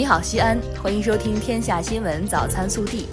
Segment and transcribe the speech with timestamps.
[0.00, 3.06] 你好，西安，欢迎收听《天下新闻早餐速递》。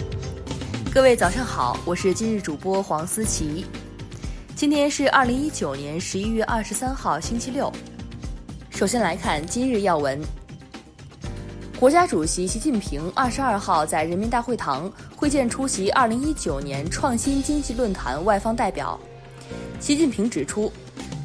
[0.93, 3.65] 各位早上好，我是今日主播黄思琪。
[4.55, 7.69] 今天是二零一九年十一月二十三号，星期六。
[8.69, 10.17] 首先来看今日要闻。
[11.77, 18.97] 国家主席习近平二十二号在人民大会堂会见出席二零一九年创新经济论坛外方代表。
[19.81, 20.71] 习近平指出，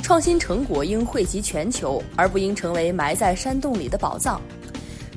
[0.02, 4.40] 创新成果应惠及全球，而不应成为埋在山洞里的宝藏。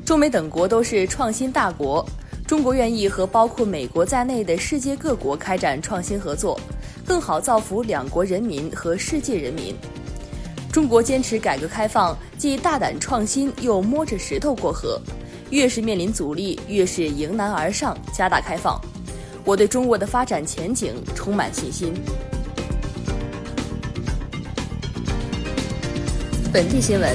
[0.05, 2.07] 中美等国都是创新大国，
[2.45, 6.59] 中国愿意和包括美国在内的世界各国开展创新合作，
[7.07, 9.75] 更好造福两国人民和世界人民。
[10.71, 15.01] 中国坚持改革开放，既大胆创新，又摸着石头过河，
[15.49, 18.79] 越是面临阻力，越是迎难而上，加大开放。
[19.43, 21.91] 我对中国的发展前景充满信心。
[26.53, 27.11] 本地新闻，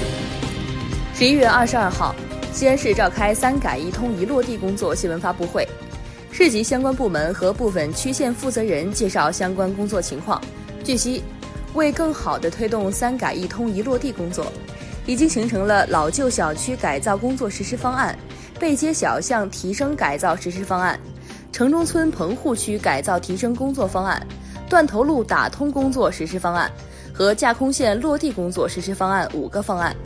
[1.15, 2.13] 十一月二十二号。
[2.61, 5.67] 西安市召开“三改一通一落地”工作新闻发布会，
[6.31, 10.39] 市级相关部门和部分区县负责人介绍相关工作情况。
[10.85, 11.25] 据悉，
[11.73, 14.53] 为更好地推动“三改一通一落地”工作，
[15.07, 18.15] 已经形成了老旧小区改造工作实施方案、
[18.59, 21.01] 背街小巷提升改造实施方案、
[21.51, 24.23] 城中村棚户区改造提升工作方案、
[24.69, 26.71] 断头路打通工作实施方案
[27.11, 29.97] 和架空线落地工作实施方案五个方案。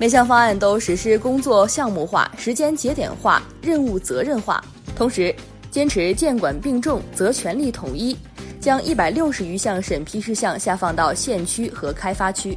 [0.00, 4.62] 每项方案都实施工作项目化、时间节点化、任务责任化，
[4.94, 5.34] 同时
[5.72, 8.16] 坚持监管并重、责权利统一，
[8.60, 12.56] 将一百六十余项审批事项下放到县区和开发区。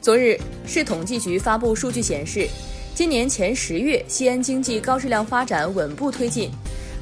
[0.00, 2.46] 昨日，市统计局发布数据显示，
[2.94, 6.48] 今年前十月，西安经济高质量发展稳步推进，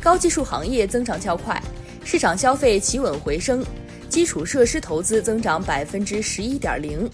[0.00, 1.62] 高技术行业增长较快，
[2.02, 3.62] 市场消费企稳回升，
[4.08, 7.06] 基础设施投资增长百分之十一点零。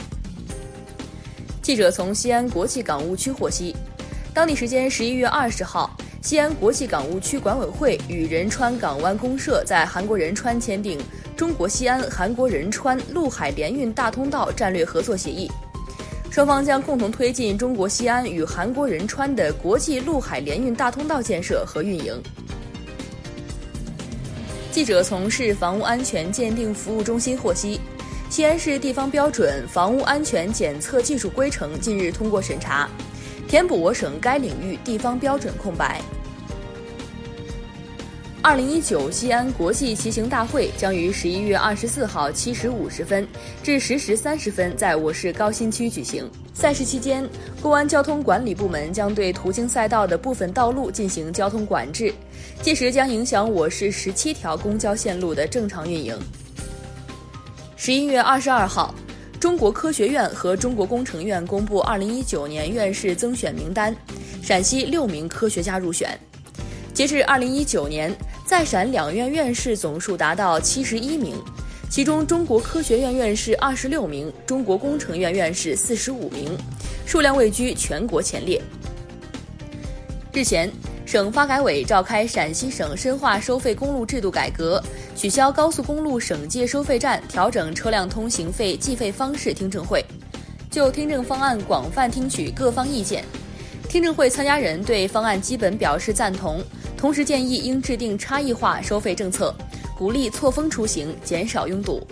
[1.64, 3.74] 记者从西安国际港务区获悉，
[4.34, 10.98] 当地时间十一月二十号，西安国际港务区管委会与仁川港湾公社在韩国仁川签订
[11.34, 15.50] 《中国西安韩国仁川陆海联运大通道战略合作协议》，
[16.30, 22.22] 双方将共同推进中国西安与韩国仁川的国际陆海联运大通道建设和运营。
[24.70, 27.80] 记者从市房屋安全鉴定服务中心获悉。
[28.34, 32.90] 西安市地方标准房屋安全检测技术规程近日通过审查，
[33.46, 36.02] 填补我省该领域地方标准空白。
[38.42, 43.24] 二零一九西安国际骑行大会将于十一月二十四号七时五十分
[43.62, 46.28] 至十时三十分在我市高新区举行。
[46.52, 47.24] 赛事期间，
[47.62, 52.12] 公安交通管理部门将对途经赛道的部分道路进行交通管制，
[52.60, 56.18] 届时将影响我市十七条公交线路的正常运营。
[57.76, 58.94] 十一月二十二号，
[59.40, 63.94] 中国科学院和中国工程院公布二零一九年院士增选名单，
[64.42, 66.18] 陕西六名科学家入选。
[66.92, 68.14] 截至二零一九年，
[68.46, 71.34] 在陕两院院士总数达到七十一名，
[71.90, 76.56] 其中中国科学院院士二十六名，中国工程院院士四十五名，
[77.04, 78.62] 数量位居全国前列。
[80.32, 80.70] 日前。
[81.06, 84.82] 省发改委召开陕西省深化收费公路制度改革、
[85.14, 90.04] 取消高速公路省界收费站、调整车辆通行费计费方式听证会，
[90.70, 93.24] 就听证方案广泛听取各方意见。
[93.88, 96.60] 听证会参加人对方案基本表示赞同，
[96.96, 99.54] 同时建议应制定差异化收费政策，
[99.96, 102.04] 鼓励错峰出行，减少拥堵。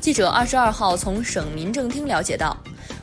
[0.00, 2.56] 记者二十二号从省民政厅了解到。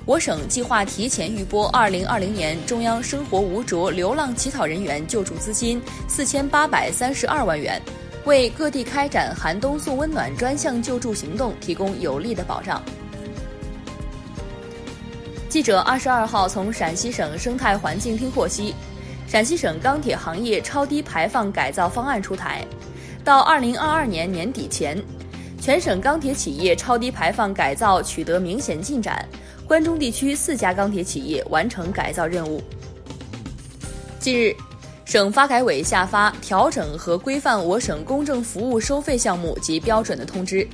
[0.06, 7.82] 我省计划提前预拨二零二零年中央生活无着流浪乞讨人员救助资金四千八百三十二万元，
[8.28, 12.84] 为各地开展寒冬送温暖专项救助行动提供有力的保障。
[15.48, 18.76] 记者二十二号从陕西省生态环境厅获悉，
[19.30, 22.68] 陕西省钢铁行业超低排放改造方案出台，
[23.24, 25.02] 到二零二二年年底前，
[25.62, 29.26] 全省钢铁企业超低排放改造取得明显进展。
[29.66, 32.62] 关中地区四家钢铁企业完成改造任务。
[34.20, 34.54] 近日，
[35.08, 40.68] 省发改委下发调整和规范我省公证服务收费项目及标准的通知，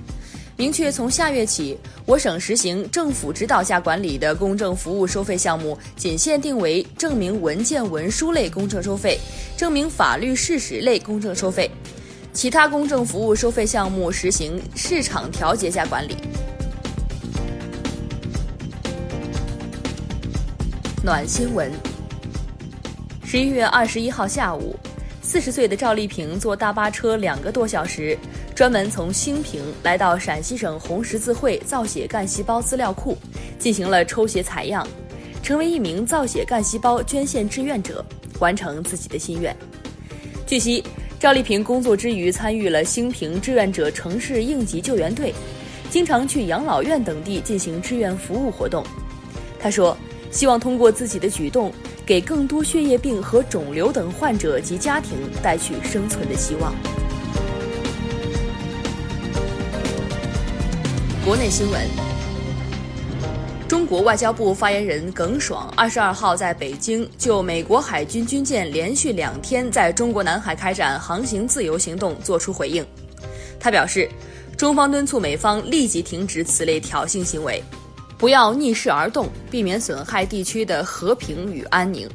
[0.58, 1.78] 明确从下月起，
[2.08, 9.20] 我省实行政府指导下管理的公证服务收费项目仅限定为证明文件文书类公证收费、
[9.56, 11.70] 证明法律事实类公证收费，
[12.34, 16.18] 其他公证服务收费项目实行市场调节下管理。
[21.04, 21.93] 暖新闻。
[23.26, 24.76] 十一月二十一号下午，
[25.22, 28.18] 四十岁的赵丽萍坐大巴车两个多小时，
[28.54, 33.18] 专门从兴平来到陕西省红十字会造血干细胞资料库，
[33.58, 34.88] 进行了抽血采样。
[35.42, 38.06] 成为一名造血干细胞捐献志愿者，
[38.40, 39.56] 完成自己的心愿。
[40.46, 40.84] 据悉，
[41.20, 45.34] 赵丽萍工作之余参与了兴平志愿者城市应急救援队，
[45.90, 48.86] 经常去养老院等地进行志愿服务活动。
[49.60, 49.98] 她说
[50.32, 51.74] ：“希望通过自己的举动，
[52.06, 56.74] 给更多血液病和肿瘤等患者及家庭带去生存的希望。”
[61.26, 61.82] 国内新闻：
[63.66, 72.86] 中国外交部发言人耿爽二十二号在北京就美国海军军舰连续两天在中国南海开展航行自由行动作出回应。
[73.58, 74.10] 他表示，
[74.58, 77.64] 中方敦促美方立即停止此类挑衅行为，
[78.24, 82.10] 不要逆势而动，避免损害地区的和平与安宁。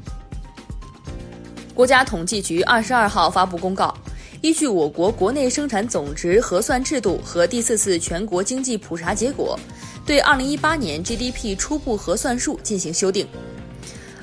[1.74, 3.94] 国家统计局二十二号发布公告。
[4.40, 9.60] 依据我国国内生产总值核算制度和第四次全国经济普查结果，
[10.06, 13.28] 对2018年 GDP 初步核算数进行修订。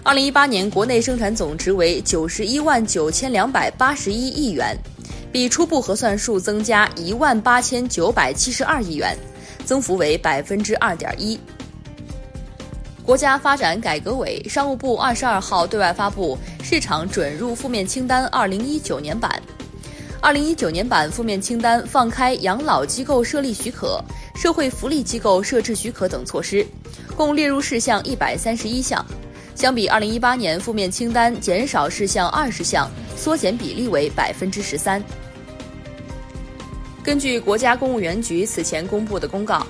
[0.05, 4.75] 2018年国内生产总值为91万9281亿元，
[5.31, 9.15] 比初步核算数增加1万8972亿元，
[9.63, 11.39] 增幅为百分之二点一。
[13.05, 19.39] 国家发展改革委、商务部二十二号对外发布市场准入负面清单2019年版。
[20.19, 24.03] 二零一九年版负面清单放开养老机构设立许可、
[24.35, 26.65] 社会福利机构设置许可等措施，
[27.15, 29.05] 共列入事项一百三十一项，
[29.53, 35.03] 相比二零一八年负面清单减少事项二十项，缩减比例为百分之十三。
[37.03, 39.63] 根据国家公务员局此前公布的公告，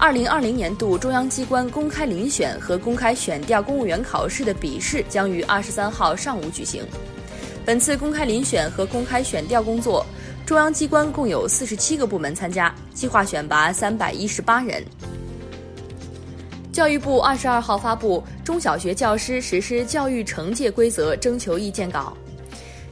[0.00, 6.84] 二零二零年度中央机关公开遴选和公开选调公务员考试的笔试将于二十三号上午举行。
[7.66, 10.06] 本次公开遴选和公开选调工作，
[10.46, 14.84] 中央机关共有四十七个部门参加，计划选拔三百一十八人。
[16.72, 22.16] 教育部二十二号发布《中小学教师实施教育惩戒规则》征求意见稿，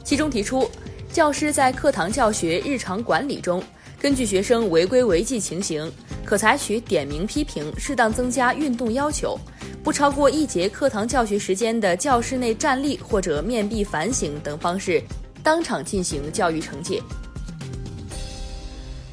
[0.03, 0.69] 其中提出，
[1.13, 3.63] 教师在课堂教学日常管理中，
[3.97, 5.89] 根据学生违规违纪情形，
[6.27, 9.39] 可采取点名批评、适当增加运动要求。
[9.81, 15.01] 不超过一节课堂教学时间的教室内站立或者面壁反省等方式，
[15.41, 17.01] 当场进行教育惩戒。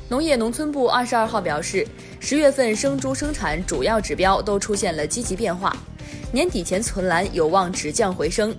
[0.09, 1.87] 农业农村部二十二号表示，
[2.19, 5.77] 十月份生猪生产主要指标都出现了积极变化，
[6.33, 8.53] 年底前存栏有望止降回升，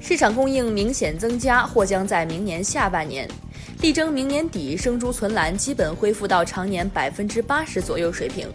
[0.00, 3.28] 市场供应明显增加或将在明年下半年，
[3.80, 8.46] 力争明年底生猪存栏基本恢复到常年百分之八十左右水平。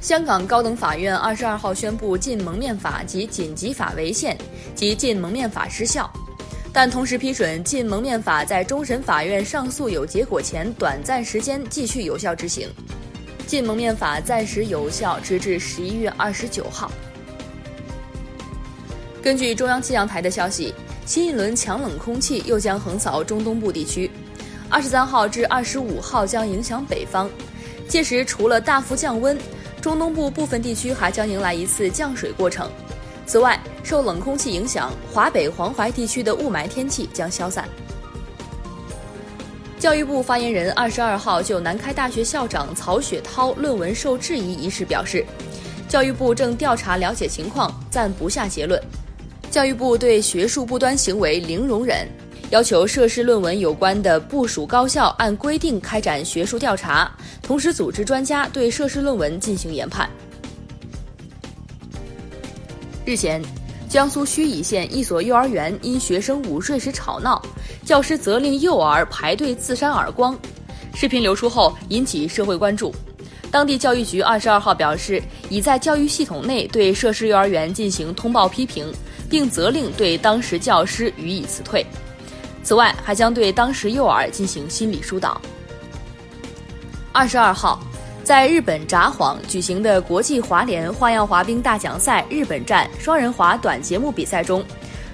[0.00, 4.36] 香港高等法院二十二号宣布禁蒙面法及紧急法违宪，
[4.74, 6.10] 及禁蒙面法失效，
[6.72, 12.68] 但同时批准禁蒙面法在终审法院上诉有结果前短暂时间继续有效执行。
[13.46, 16.90] 禁蒙面法暂时有效直至十一月二十九号。
[19.22, 20.74] 根据中央气象台的消息，
[21.06, 24.10] 新一轮强冷空气又将横扫中东部地区，
[24.68, 27.28] 二十三号至二十五号将影响北方，
[27.88, 29.36] 届时除了大幅降温。
[29.80, 32.70] 中东部部分地区还将迎来一次降水过程。
[33.26, 37.66] 此外，受冷空气影响，华北、黄淮地区的雾霾天气将消散。
[39.78, 45.24] 教育部发言人二十二号就南开大学校长曹雪涛论文受质疑一事表示，
[45.88, 48.78] 教育部正调查了解情况，暂不下结论。
[49.50, 52.06] 教育部对学术不端行为零容忍。
[52.50, 57.10] 要求涉事论文有关的部属高校按规定开展学术调查，
[57.42, 60.08] 同时组织专家对涉事论文进行研判。
[63.04, 63.40] 日前，
[63.88, 67.40] 江苏盱眙县一所幼儿园因学生午睡时吵闹，
[67.84, 70.36] 教师责令幼儿排队自扇耳光，
[70.94, 72.92] 视频流出后引起社会关注。
[73.48, 78.92] 当地教育局二十二号表示，已在教育系统内对涉事幼儿园进行通报批评，
[79.30, 81.86] 并责令对当时教师予以辞退。
[82.62, 85.40] 此外，还将对当时幼儿进行心理疏导。
[87.12, 87.80] 二十二号，
[88.22, 94.64] 在日本札幌举行的国际滑联花样滑冰大奖赛日本站双人滑短节目比赛中，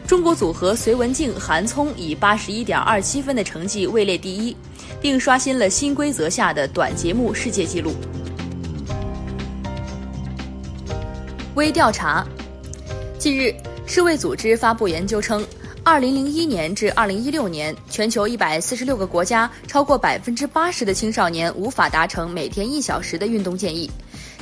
[0.07, 4.57] 中国组合隋文静、韩聪以八十一点二七分的成绩位列第一，
[5.01, 7.95] 并刷新了新规则下的短节目世界纪录。
[11.55, 12.27] 微调查，
[13.19, 13.55] 近日，
[13.87, 15.47] 世卫组织发布研究称。
[15.85, 23.89] 二零零一年至二零一六年，全球一百四十六个国家超过百分之八十的青少年无法达成每天一小时的运动建议，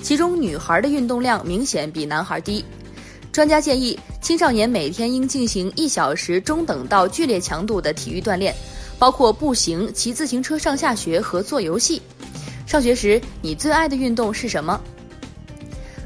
[0.00, 2.64] 其中女孩的运动量明显比男孩低。
[3.30, 8.54] 专家建议，青少年每天应进行一小时中等到剧烈强度的体育锻炼，
[8.98, 12.00] 包括步行、骑自行车上下学和做游戏。
[12.66, 14.80] 上学时，你最爱的运动是什么？